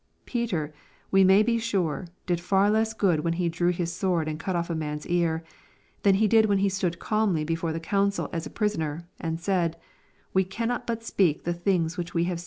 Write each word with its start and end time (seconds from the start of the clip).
Peter, 0.25 0.73
we 1.11 1.23
may 1.23 1.43
be 1.43 1.59
sure, 1.59 2.07
did 2.25 2.41
far 2.41 2.71
less 2.71 2.91
good 2.91 3.19
when 3.19 3.33
he 3.33 3.47
drew 3.47 3.69
his 3.69 3.93
sword 3.93 4.27
and 4.27 4.39
cut 4.39 4.55
off 4.55 4.67
a 4.67 4.73
man's 4.73 5.05
ear, 5.05 5.43
than 6.01 6.15
he 6.15 6.27
did 6.27 6.47
when 6.47 6.57
he 6.57 6.69
stood 6.69 6.97
calmly 6.97 7.43
before 7.43 7.71
the 7.71 7.79
coun 7.79 8.09
cil 8.09 8.27
as 8.33 8.47
a 8.47 8.49
prisoner, 8.49 9.07
and 9.19 9.39
said," 9.39 9.77
We 10.33 10.43
cannot 10.43 10.87
but 10.87 11.03
speak 11.03 11.43
the 11.43 11.53
things 11.53 11.97
which 11.97 12.15
we 12.15 12.23
have. 12.23 12.39